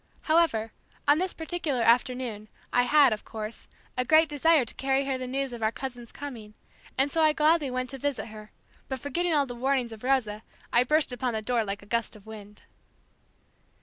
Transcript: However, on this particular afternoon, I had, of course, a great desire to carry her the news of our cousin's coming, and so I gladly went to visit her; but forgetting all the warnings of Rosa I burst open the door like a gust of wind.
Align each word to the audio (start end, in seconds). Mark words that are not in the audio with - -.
However, 0.21 0.71
on 1.07 1.19
this 1.19 1.31
particular 1.31 1.83
afternoon, 1.83 2.47
I 2.73 2.85
had, 2.89 3.13
of 3.13 3.23
course, 3.23 3.67
a 3.95 4.03
great 4.03 4.27
desire 4.27 4.65
to 4.65 4.73
carry 4.73 5.05
her 5.05 5.15
the 5.15 5.27
news 5.27 5.53
of 5.53 5.61
our 5.61 5.71
cousin's 5.71 6.11
coming, 6.11 6.55
and 6.97 7.11
so 7.11 7.21
I 7.21 7.33
gladly 7.33 7.69
went 7.69 7.91
to 7.91 7.99
visit 7.99 8.29
her; 8.29 8.49
but 8.89 8.97
forgetting 8.99 9.35
all 9.35 9.45
the 9.45 9.53
warnings 9.53 9.91
of 9.91 10.03
Rosa 10.03 10.41
I 10.73 10.83
burst 10.85 11.13
open 11.13 11.33
the 11.33 11.43
door 11.43 11.63
like 11.63 11.83
a 11.83 11.85
gust 11.85 12.15
of 12.15 12.25
wind. 12.25 12.63